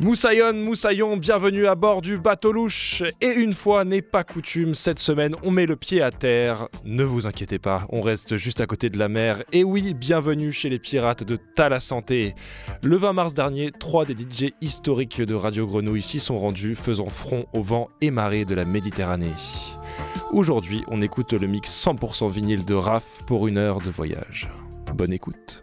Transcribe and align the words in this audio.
Moussaillon, 0.00 0.54
Moussaillon, 0.54 1.18
bienvenue 1.18 1.66
à 1.66 1.74
bord 1.74 2.00
du 2.00 2.16
bateau 2.16 2.52
louche. 2.52 3.02
Et 3.20 3.34
une 3.34 3.52
fois 3.52 3.84
n'est 3.84 4.00
pas 4.00 4.24
coutume, 4.24 4.74
cette 4.74 4.98
semaine 4.98 5.36
on 5.42 5.50
met 5.50 5.66
le 5.66 5.76
pied 5.76 6.00
à 6.00 6.10
terre. 6.10 6.68
Ne 6.86 7.04
vous 7.04 7.26
inquiétez 7.26 7.58
pas, 7.58 7.84
on 7.90 8.00
reste 8.00 8.38
juste 8.38 8.62
à 8.62 8.66
côté 8.66 8.88
de 8.88 8.96
la 8.96 9.10
mer. 9.10 9.44
Et 9.52 9.62
oui, 9.62 9.92
bienvenue 9.92 10.52
chez 10.52 10.70
les 10.70 10.78
pirates 10.78 11.22
de 11.22 11.36
Tala 11.36 11.80
Santé. 11.80 12.34
Le 12.82 12.96
20 12.96 13.12
mars 13.12 13.34
dernier, 13.34 13.72
trois 13.72 14.06
des 14.06 14.14
DJ 14.14 14.54
historiques 14.62 15.20
de 15.20 15.34
Radio 15.34 15.66
Grenouille 15.66 16.00
s'y 16.00 16.18
sont 16.18 16.38
rendus, 16.38 16.76
faisant 16.76 17.10
front 17.10 17.44
au 17.52 17.60
vent 17.60 17.90
et 18.00 18.10
marée 18.10 18.46
de 18.46 18.54
la 18.54 18.64
Méditerranée. 18.64 19.34
Aujourd'hui, 20.32 20.82
on 20.88 21.02
écoute 21.02 21.34
le 21.34 21.46
mix 21.46 21.70
100% 21.86 22.30
vinyle 22.30 22.64
de 22.64 22.72
RAF 22.72 23.22
pour 23.26 23.48
une 23.48 23.58
heure 23.58 23.82
de 23.82 23.90
voyage. 23.90 24.50
Bonne 24.94 25.12
écoute. 25.12 25.60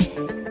say 0.00 0.41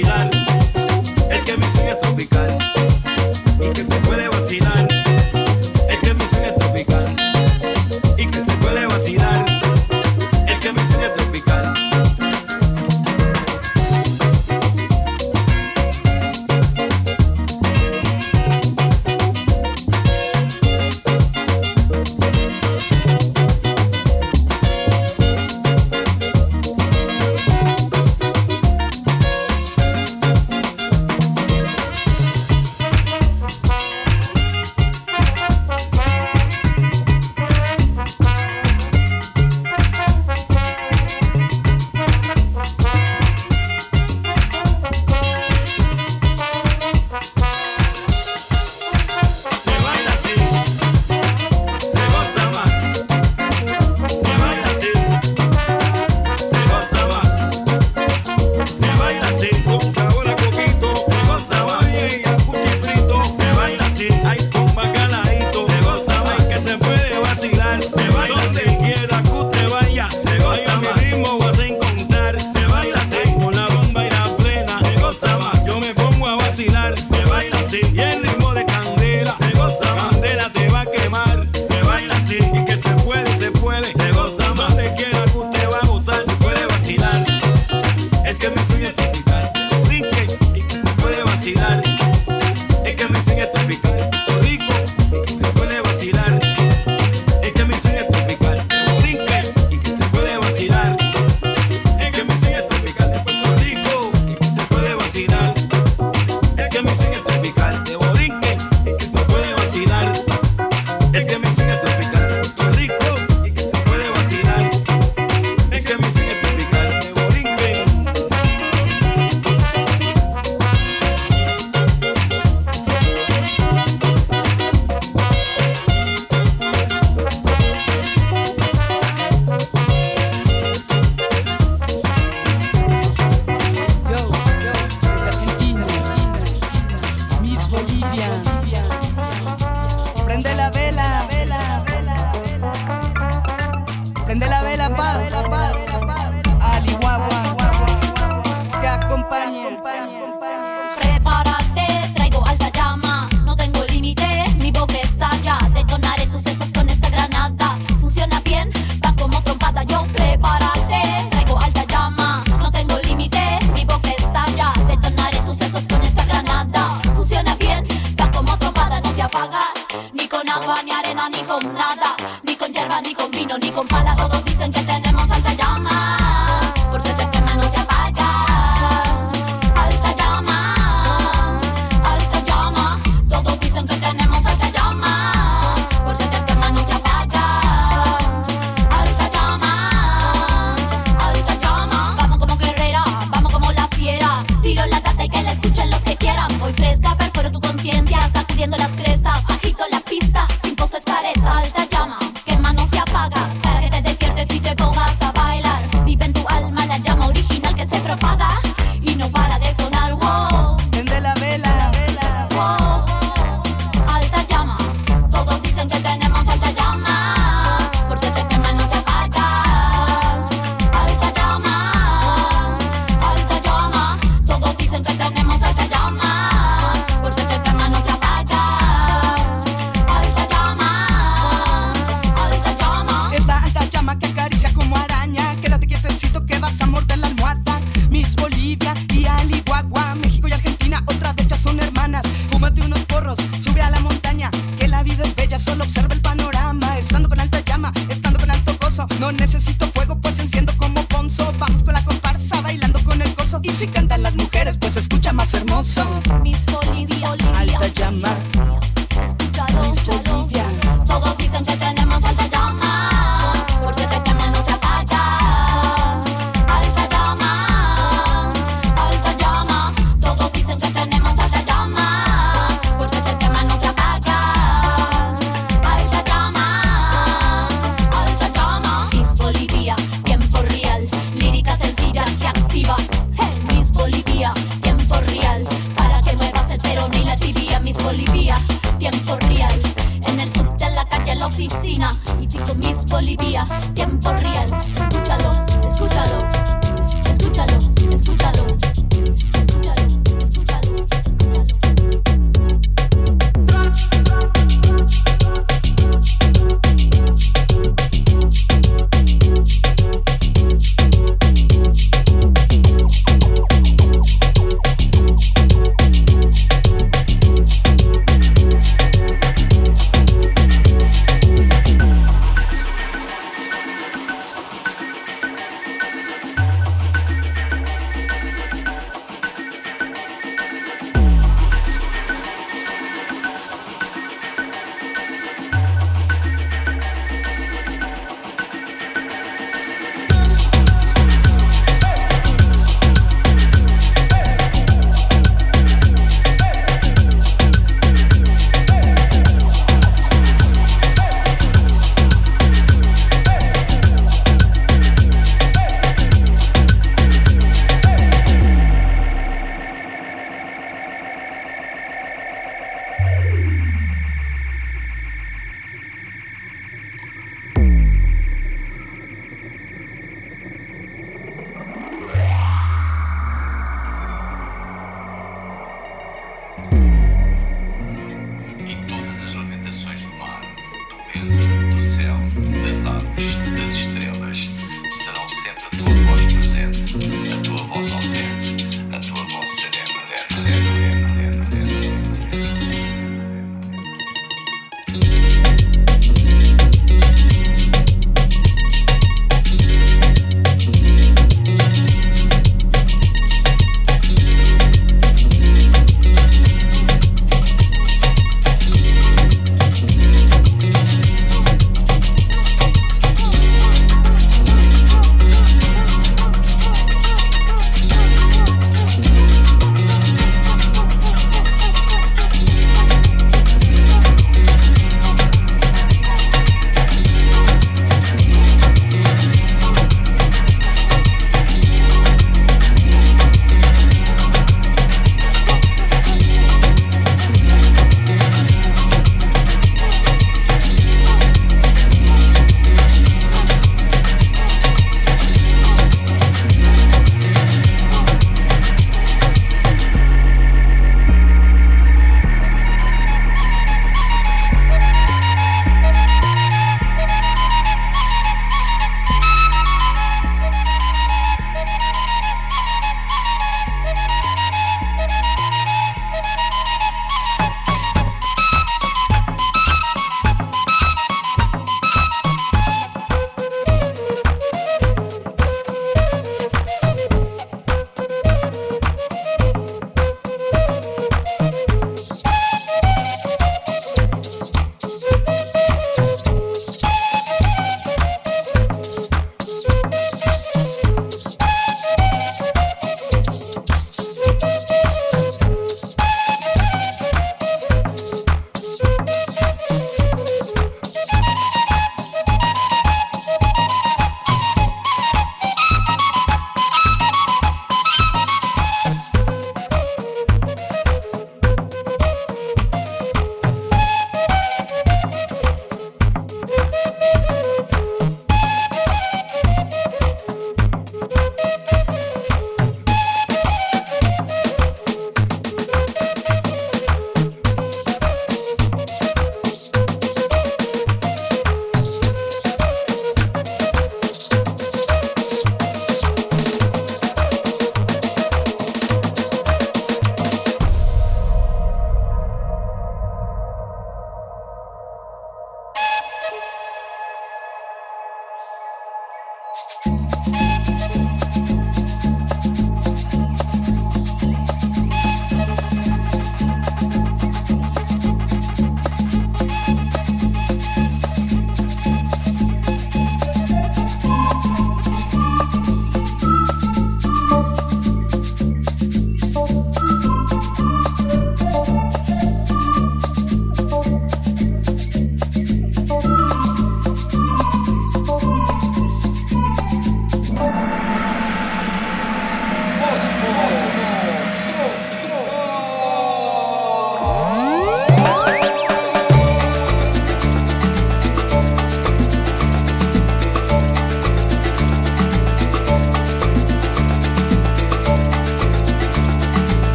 vigilar. 0.00 0.29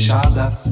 fechada. 0.00 0.69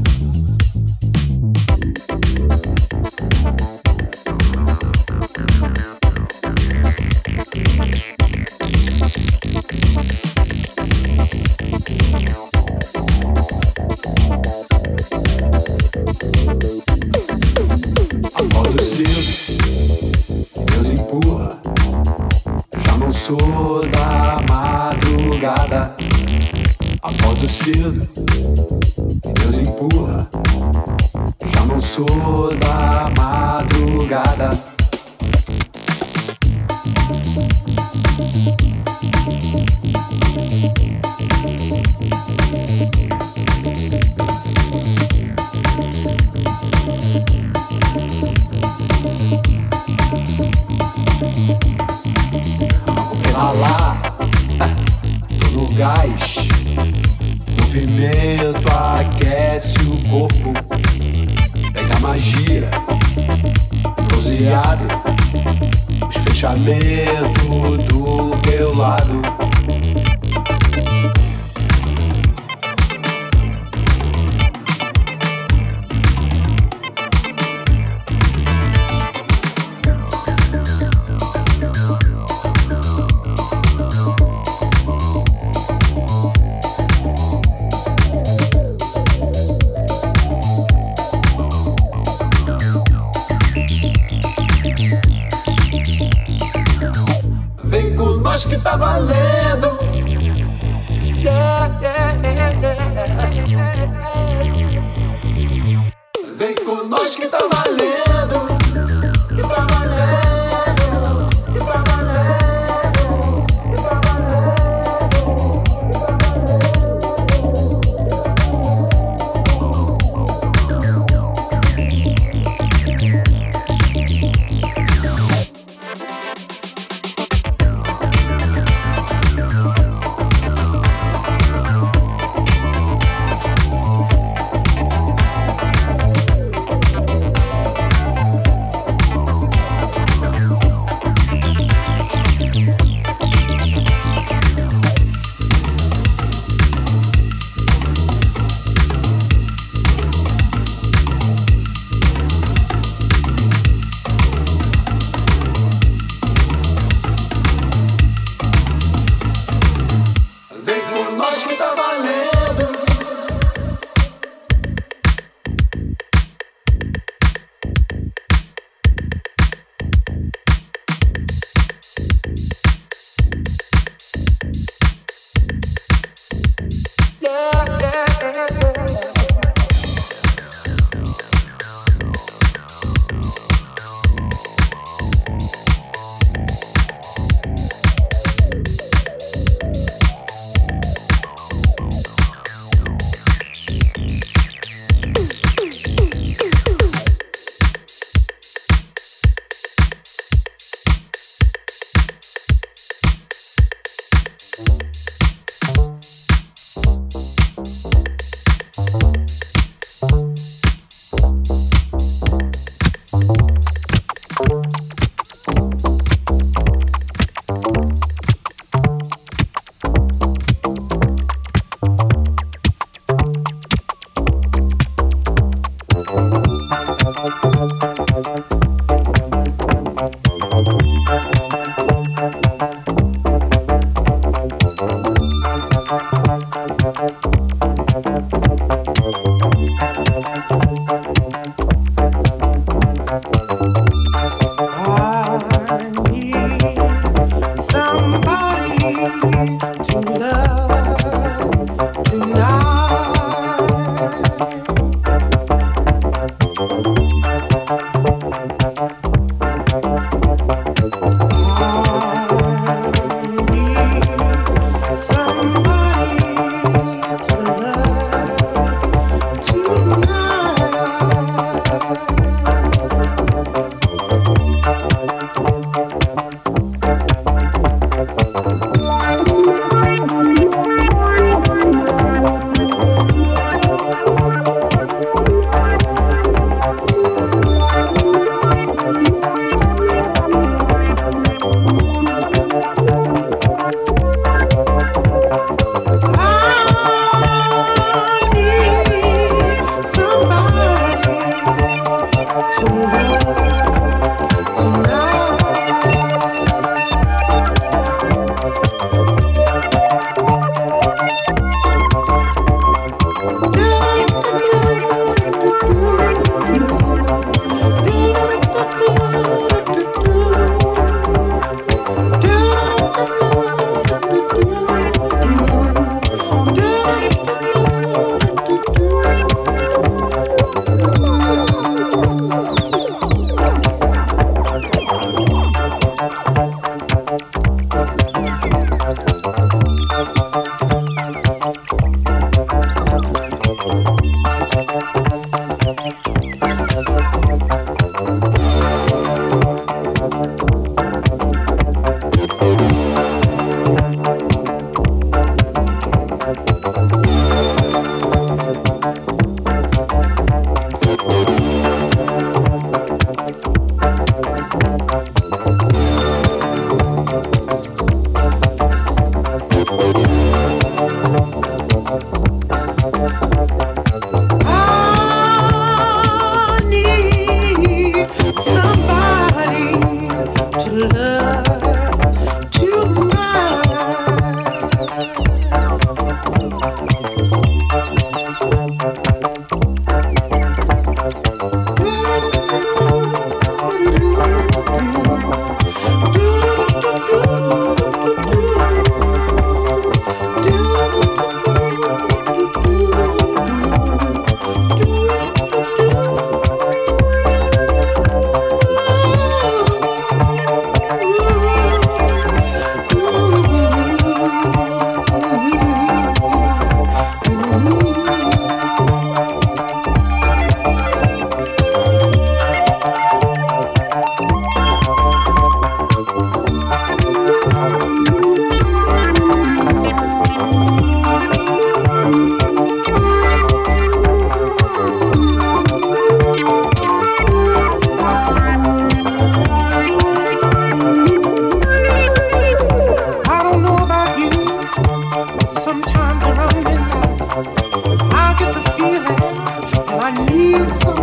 Niggas. 450.59 450.98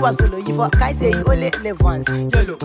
Do 0.00 0.04
one 0.04 0.14
slow, 0.14 0.28
do 0.28 0.36
one 0.36 0.42
solo. 0.42 0.48
You 0.48 0.70
for 0.70 0.82
I 0.82 0.92
say 0.94 1.10
you 1.10 1.24
only 1.26 1.50
live 1.62 1.80
once. 1.80 2.08
YOLO. 2.08 2.56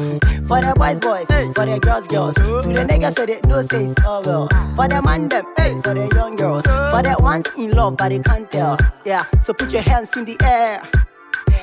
For 0.47 0.61
the 0.61 0.73
boys 0.75 0.99
boys, 0.99 1.27
for 1.27 1.65
the 1.65 1.79
girls 1.81 2.07
girls, 2.07 2.36
to 2.36 2.73
the 2.73 2.86
niggas 2.88 3.15
for 3.15 3.25
the 3.25 3.39
no 3.47 3.61
say 3.63 3.86
it's 3.86 4.03
all 4.05 4.21
well. 4.23 4.47
For 4.75 4.88
the 4.88 5.01
man 5.01 5.27
them, 5.27 5.81
for 5.81 5.93
the 5.93 6.09
young 6.15 6.36
girls, 6.36 6.65
for 6.65 7.01
the 7.03 7.15
ones 7.19 7.47
in 7.57 7.71
love 7.71 7.97
but 7.97 8.09
they 8.09 8.19
can't 8.19 8.49
tell. 8.51 8.77
Yeah, 9.03 9.23
so 9.41 9.53
put 9.53 9.71
your 9.73 9.81
hands 9.81 10.15
in 10.17 10.25
the 10.25 10.38
air, 10.43 10.81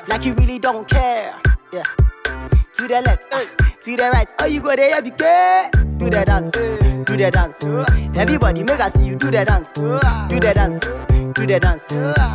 like 0.08 0.24
you 0.24 0.34
really 0.34 0.58
don't 0.58 0.88
care. 0.88 1.40
Yeah. 1.72 1.84
To 2.78 2.88
the 2.88 3.00
left, 3.00 3.30
to 3.30 3.96
the 3.96 4.10
right, 4.12 4.28
oh 4.40 4.46
you 4.46 4.60
go 4.60 4.74
there, 4.74 5.00
care. 5.02 5.70
Do 5.98 6.10
the 6.10 6.24
dance, 6.24 6.50
do 6.50 7.16
the 7.16 7.30
dance. 7.30 7.64
Everybody 8.16 8.64
make 8.64 8.80
us 8.80 8.92
see 8.94 9.04
you 9.04 9.16
do 9.16 9.30
the 9.30 9.44
dance, 9.44 9.68
do 9.72 10.40
the 10.40 10.52
dance, 10.52 10.84
do 11.34 11.46
the 11.46 11.60
dance. 11.60 11.84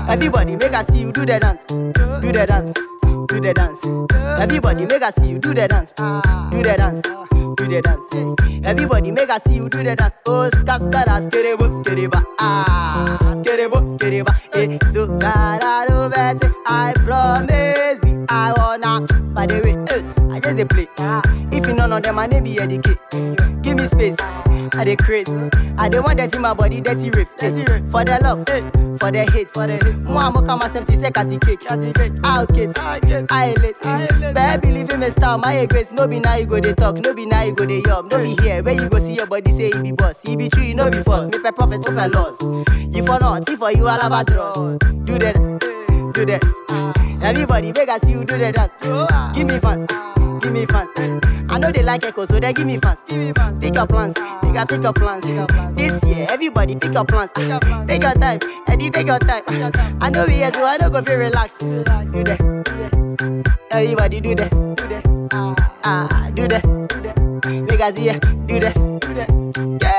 Everybody 0.09 0.55
make 0.55 0.73
us 0.73 0.87
see 0.87 1.01
you 1.01 1.11
do 1.11 1.25
the 1.25 1.39
dance, 1.39 1.61
do 1.67 2.31
the 2.31 2.45
dance, 2.47 2.96
do 3.27 3.39
the 3.39 3.53
dance. 3.53 3.79
Everybody 4.41 4.85
make 4.85 5.01
us 5.01 5.13
see 5.15 5.27
you 5.27 5.39
do 5.39 5.53
the 5.53 5.67
dance, 5.67 5.91
do 5.97 6.63
the 6.63 6.75
dance, 6.77 7.01
do 7.55 7.67
the 7.67 7.81
dance. 7.81 8.65
Everybody 8.65 9.11
make 9.11 9.29
us 9.29 9.43
see 9.43 9.55
you 9.55 9.69
do 9.69 9.83
the 9.83 9.95
dance. 9.95 10.13
Oh, 10.25 10.49
skaskara, 10.53 11.21
skerebo, 11.29 11.83
skereba, 11.83 12.23
ah, 12.39 13.05
skerebo, 13.39 13.97
skereba. 13.97 14.33
Eh, 14.53 14.77
so. 14.93 15.07
I 16.69 16.93
promise 17.03 17.99
I 18.29 18.53
wanna. 18.57 19.01
By 19.33 19.45
the 19.45 19.61
way, 19.63 19.75
eh, 19.95 20.01
just 20.39 20.59
a 20.59 20.65
play. 20.65 20.87
Ah, 20.99 21.21
if 21.51 21.65
you 21.67 21.73
know 21.73 21.85
none 21.87 21.93
of 21.93 22.03
them, 22.03 22.15
my 22.15 22.25
name 22.27 22.43
be 22.43 22.59
educate. 22.59 22.97
Give 23.61 23.77
me 23.79 23.87
space. 23.87 24.15
I 24.75 24.83
dey 24.83 24.95
craze. 24.95 25.29
I 25.77 25.89
dey 25.89 25.99
want 25.99 26.17
that 26.17 26.35
in 26.35 26.41
my 26.41 26.53
body, 26.53 26.81
dirty 26.81 27.09
rape. 27.11 27.29
For 27.91 28.03
the 28.03 28.19
love, 28.21 28.45
for 28.99 29.11
the 29.11 29.29
hate, 29.31 29.51
for 29.51 29.67
the 29.67 29.73
hate. 29.83 29.97
Mama 29.97 30.43
come 30.45 30.59
myself 30.59 30.85
to 30.87 30.99
say 30.99 31.11
catty 31.11 31.37
cake. 31.37 31.61
I'll 32.23 32.45
get, 32.47 32.77
I 33.31 33.53
late. 33.61 33.81
Baby, 34.33 34.61
believe 34.61 34.91
in 34.93 34.99
me, 34.99 35.09
star, 35.11 35.37
my 35.37 35.65
grace. 35.65 35.91
No 35.91 36.07
be 36.07 36.19
now 36.19 36.35
you 36.35 36.45
go 36.45 36.59
they 36.59 36.73
talk, 36.73 36.95
no 36.97 37.13
be 37.13 37.25
now 37.25 37.43
you 37.43 37.53
go 37.55 37.65
they 37.65 37.81
yum. 37.85 38.07
No 38.09 38.21
be 38.21 38.35
here, 38.41 38.61
where 38.63 38.73
you 38.73 38.89
go 38.89 38.99
see 38.99 39.13
your 39.15 39.27
body 39.27 39.51
say 39.51 39.71
he 39.73 39.81
be 39.81 39.91
boss. 39.91 40.21
He 40.21 40.35
be 40.35 40.49
true, 40.49 40.63
you 40.63 40.75
no 40.75 40.89
be 40.89 41.01
false. 41.03 41.31
Make 41.31 41.43
my 41.43 41.51
profit, 41.51 41.83
took 41.85 41.95
my 41.95 42.07
loss. 42.07 42.41
You 42.41 43.05
for 43.05 43.19
not, 43.19 43.49
if 43.49 43.59
for 43.59 43.71
you 43.71 43.87
all 43.87 43.99
about 43.99 44.27
Do 44.27 45.17
that, 45.19 45.35
do 46.17 46.25
that. 46.25 46.43
Everybody, 47.21 47.71
beg 47.71 47.89
I 47.89 47.99
see 47.99 48.11
you 48.11 48.25
do 48.25 48.37
the 48.37 48.51
dance. 48.51 48.71
Give 49.35 49.45
me 49.45 49.59
fans, 49.59 49.85
give 50.41 50.51
me 50.51 50.65
fans. 50.65 50.89
I 51.49 51.59
know 51.59 51.71
they 51.71 51.83
like 51.83 52.05
echo, 52.05 52.25
so 52.25 52.39
they 52.39 52.53
give 52.53 52.65
me 52.65 52.79
fans. 52.79 52.99
Pick 53.61 53.75
your 53.75 53.85
plans, 53.85 54.13
pick 54.41 54.55
up, 54.55 54.69
pick 54.69 54.81
your 54.81 54.93
plans. 54.93 55.25
This 55.75 56.03
year, 56.03 56.25
everybody 56.31 56.75
pick 56.75 56.93
your 56.93 57.05
plans. 57.05 57.31
Take 57.33 58.03
your 58.03 58.13
time, 58.13 58.39
Eddie, 58.67 58.89
take 58.89 59.07
your 59.07 59.19
time. 59.19 59.43
I 60.01 60.09
know 60.09 60.25
we 60.25 60.33
here, 60.33 60.51
so 60.53 60.65
I 60.65 60.77
don't 60.77 60.91
go 60.91 61.03
feel 61.03 61.19
relax. 61.19 61.59
Do 61.59 61.83
that, 61.83 62.39
everybody 63.71 64.19
do 64.19 64.33
that, 64.35 64.49
do 64.49 64.87
that. 64.87 65.03
Ah, 65.83 66.31
do 66.33 66.47
that, 66.47 66.63
that. 66.63 67.17
Make 67.45 67.79
us 67.79 67.97
here, 67.97 68.19
do 68.47 68.59
that, 68.59 68.73
do 68.73 69.13
that. 69.13 69.29
Yeah, 69.83 69.96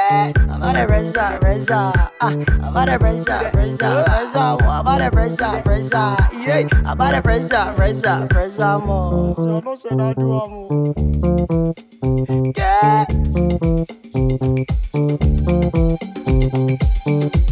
I'm 0.58 0.64
on 0.64 0.76
a 0.76 0.86
pressure, 0.88 1.38
pressure. 1.40 1.66
Ah, 1.70 2.10
I'm 2.20 2.76
on 2.76 2.88
a 2.88 2.98
pressure, 2.98 3.50
pressure, 3.52 3.76
pressure. 3.78 4.38
I'm 4.38 4.88
on 4.88 5.00
a 5.00 5.08
pressure, 5.08 5.62
pressure. 5.62 6.16
Yeah, 6.34 6.68
I'm 6.84 7.00
on 7.00 7.14
a 7.14 7.22
pressure, 7.22 7.72
pressure, 7.76 8.26
pressure. 8.28 8.78
More. 8.80 9.36
So 9.36 9.60
no 9.60 9.76
say 9.76 9.90
that 9.90 10.16
do. 10.16 10.42
Yeah. 17.36 17.47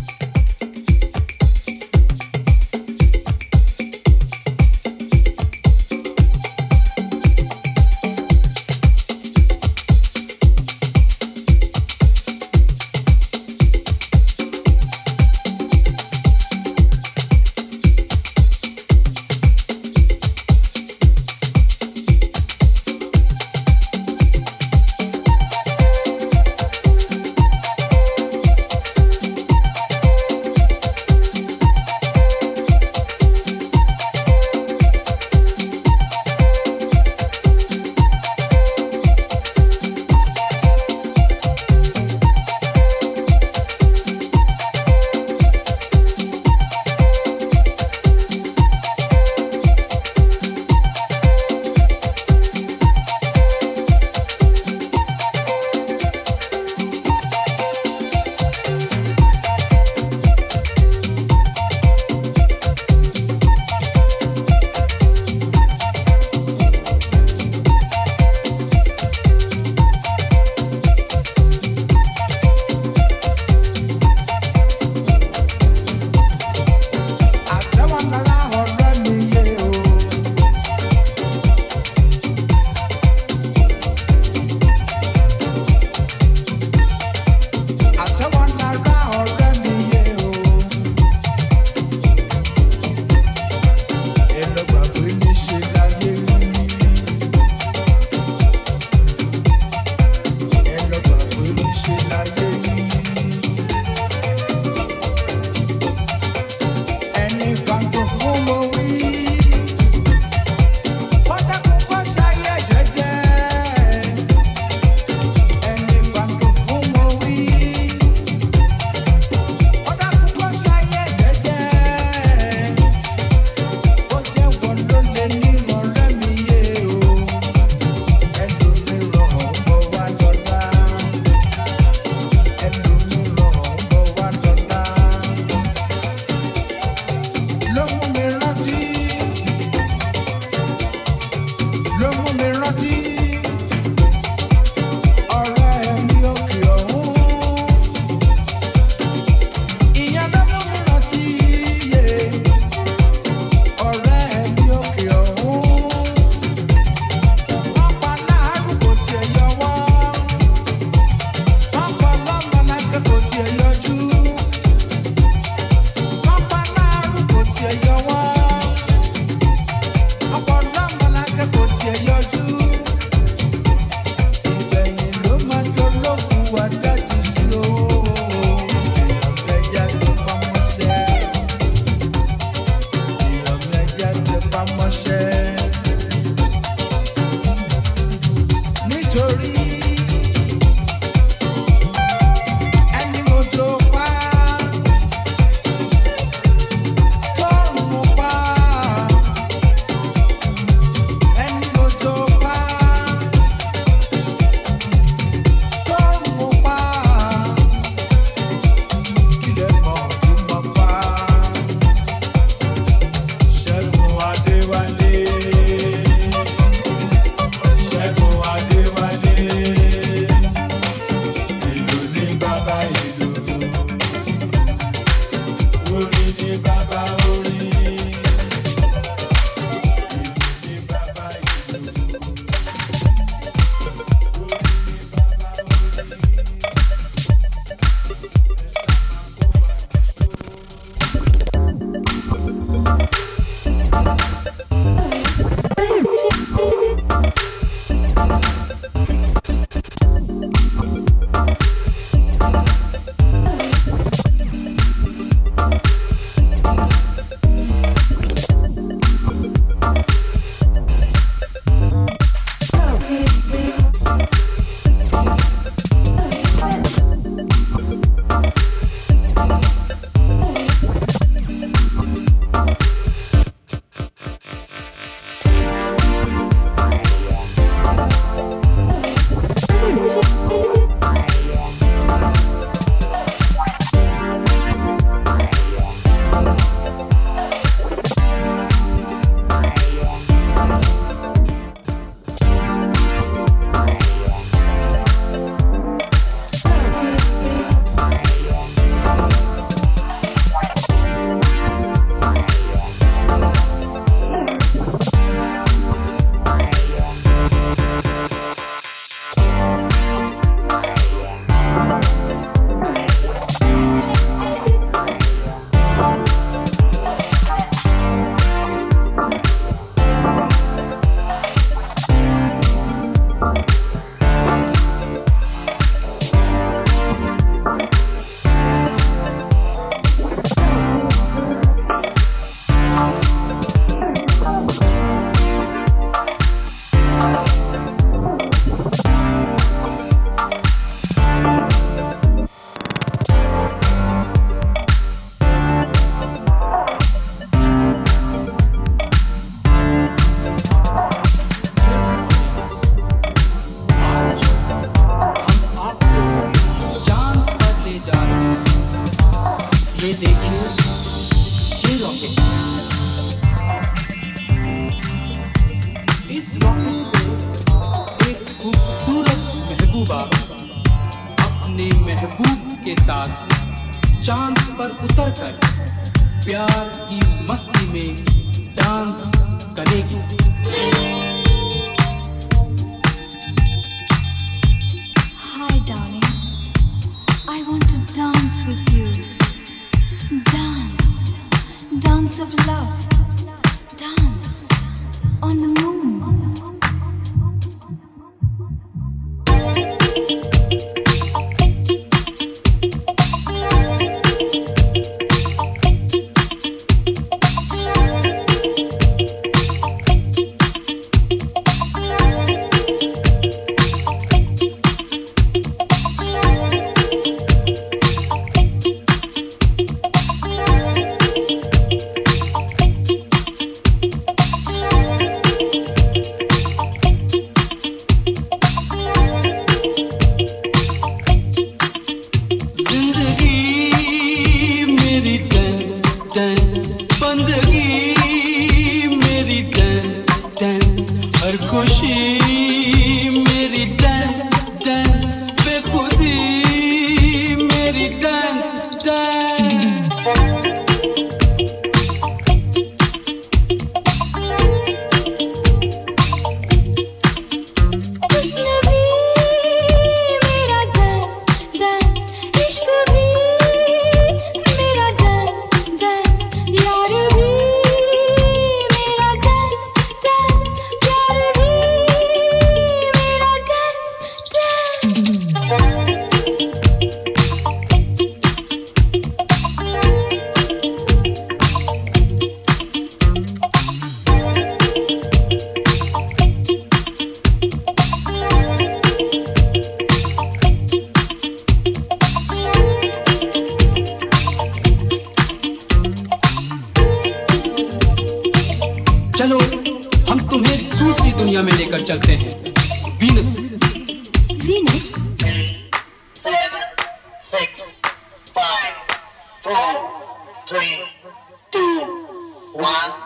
One. 512.77 513.26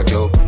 I 0.00 0.02
go. 0.04 0.39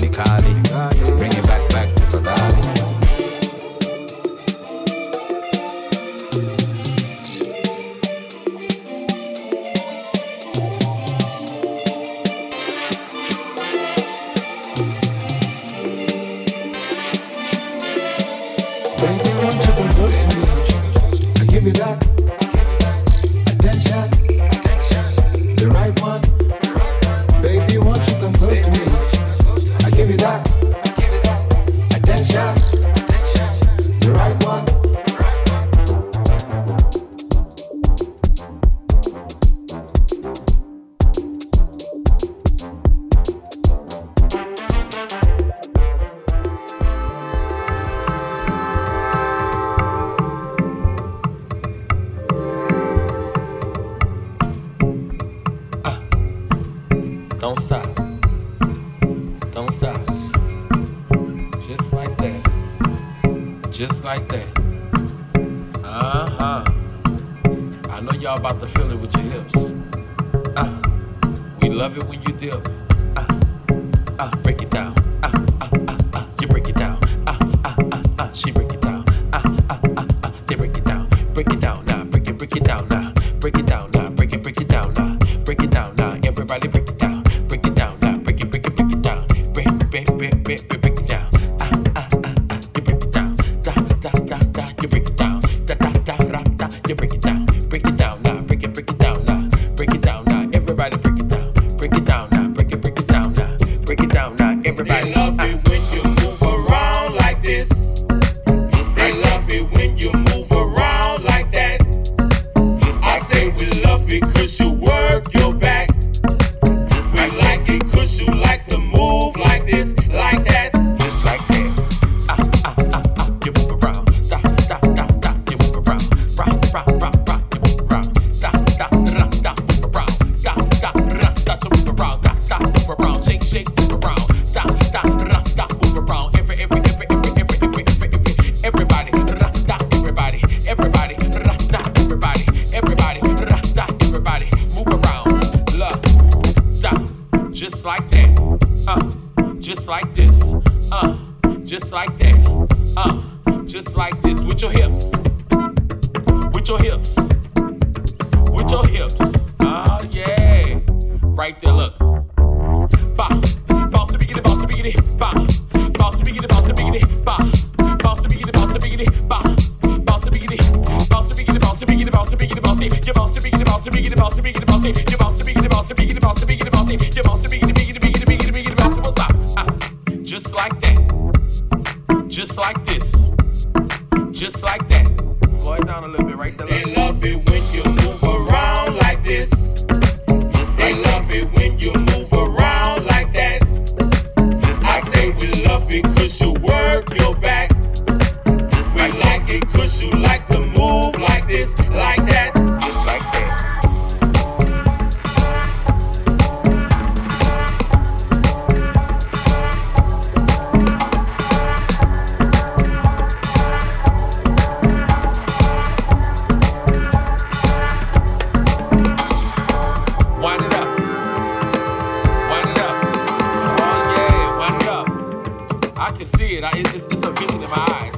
I 226.13 226.15
can 226.15 226.27
see 226.27 226.57
it. 226.59 226.65
I, 226.65 226.71
it's, 226.75 226.93
it's, 226.93 227.05
it's 227.07 227.25
a 227.25 227.31
vision 227.31 227.63
in 227.63 227.71
my 227.71 227.77
eyes. 227.89 228.15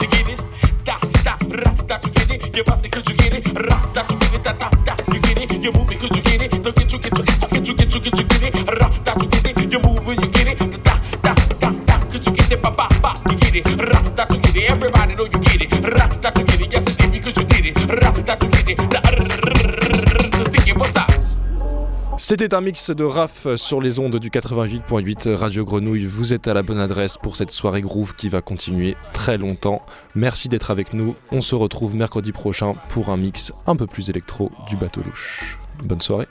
You 0.00 0.06
get 0.08 0.28
it? 0.28 0.40
Da, 0.84 0.98
da, 1.24 1.36
ra, 1.48 1.72
da, 1.86 1.98
you 2.04 2.12
get 2.12 2.42
it? 2.44 2.56
You 2.56 2.62
bust 2.64 2.84
it, 2.84 2.92
could 2.92 3.08
you 3.08 3.16
get 3.16 3.32
it? 3.32 3.46
Ra, 3.46 3.90
da, 3.94 4.04
you 4.10 4.18
get 4.18 4.34
it? 4.34 4.44
Da, 4.44 4.52
da, 4.52 4.68
da, 4.84 4.94
you 5.14 5.20
get 5.20 5.38
it? 5.40 5.62
You 5.64 5.72
move 5.72 5.90
it, 5.90 6.00
could 6.00 6.14
you 6.14 6.22
get 6.22 6.26
it? 6.26 6.27
C'était 22.40 22.54
un 22.54 22.60
mix 22.60 22.90
de 22.92 23.02
RAF 23.02 23.56
sur 23.56 23.80
les 23.80 23.98
ondes 23.98 24.14
du 24.14 24.30
88.8 24.30 25.34
Radio 25.34 25.64
Grenouille. 25.64 26.06
Vous 26.06 26.32
êtes 26.32 26.46
à 26.46 26.54
la 26.54 26.62
bonne 26.62 26.78
adresse 26.78 27.16
pour 27.16 27.34
cette 27.34 27.50
soirée 27.50 27.80
groove 27.80 28.14
qui 28.14 28.28
va 28.28 28.42
continuer 28.42 28.94
très 29.12 29.38
longtemps. 29.38 29.84
Merci 30.14 30.48
d'être 30.48 30.70
avec 30.70 30.94
nous. 30.94 31.16
On 31.32 31.40
se 31.40 31.56
retrouve 31.56 31.96
mercredi 31.96 32.30
prochain 32.30 32.74
pour 32.90 33.08
un 33.08 33.16
mix 33.16 33.52
un 33.66 33.74
peu 33.74 33.88
plus 33.88 34.08
électro 34.08 34.52
du 34.68 34.76
bateau 34.76 35.00
louche. 35.04 35.58
Bonne 35.82 36.00
soirée. 36.00 36.28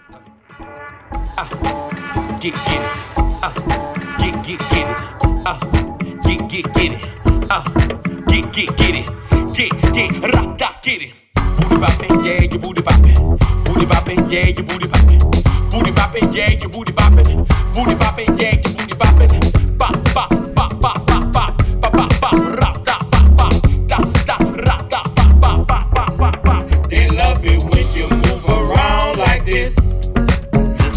Booty 11.57 11.75
boppin', 11.75 12.25
yeah, 12.25 12.41
you 12.43 12.59
booty 12.59 12.81
boppin'. 12.81 13.37
Booty 13.65 13.85
boppin', 13.85 14.31
yeah, 14.31 14.47
you 14.47 14.63
booty 14.63 14.87
boppin'. 14.87 15.19
Booty 15.71 15.91
boppin', 15.91 16.33
yeah, 16.35 16.49
you 16.51 16.69
booty 16.69 16.93
boppin'. 16.93 17.47
Booty 17.75 17.95
boppin', 17.95 18.39
yeah, 18.39 18.55
you 18.55 18.73
booty 18.75 18.93
boppin'. 18.93 19.77
Bop 19.77 19.93
bop 20.13 20.29
bop 20.55 20.79
bop 20.81 21.05
bop 21.07 21.31
bop 21.33 21.57
bop 21.81 21.93
bop 22.21 22.21
bop 22.21 22.83
da 22.85 22.97
bop 23.11 23.37
bop 23.37 23.53
da 23.87 23.97
da 24.25 24.37
da 24.89 25.03
bop 25.41 25.67
bop 25.69 25.91
bop 25.91 26.17
bop 26.17 26.43
bop. 26.43 26.89
They 26.89 27.09
love 27.09 27.43
it 27.45 27.63
when 27.63 27.87
you 27.93 28.07
move 28.09 28.45
around 28.47 29.17
like 29.17 29.45
this. 29.45 29.75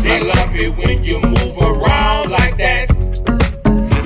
They 0.02 0.20
love 0.20 0.54
it 0.56 0.76
when 0.76 1.02
you 1.04 1.20
move 1.20 1.58
around 1.58 2.30
like 2.30 2.56
that. 2.58 2.86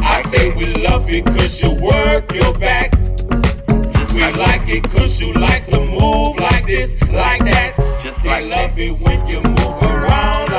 I 0.03 0.23
say 0.29 0.55
we 0.55 0.67
love 0.83 1.09
it 1.09 1.25
cause 1.27 1.63
you 1.63 1.73
work 1.75 2.33
your 2.33 2.57
back. 2.59 2.94
We 4.15 4.21
like 4.21 4.69
it 4.69 4.85
cause 4.85 5.21
you 5.21 5.33
like 5.33 5.67
to 5.67 5.81
move 5.81 6.39
like 6.39 6.65
this, 6.67 6.95
like 7.11 7.43
that. 7.45 7.75
They 8.23 8.49
love 8.49 8.79
it 8.79 8.93
when 9.01 9.27
you 9.27 9.43
move 9.43 9.83
around. 9.83 10.54